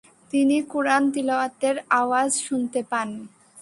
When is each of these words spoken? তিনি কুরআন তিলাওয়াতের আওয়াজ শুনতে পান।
তিনি 0.31 0.57
কুরআন 0.71 1.03
তিলাওয়াতের 1.13 1.75
আওয়াজ 2.01 2.29
শুনতে 2.47 2.79
পান। 2.91 3.09